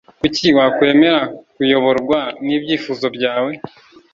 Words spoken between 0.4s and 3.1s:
wakwemera kuyoborwa n ibyifuzo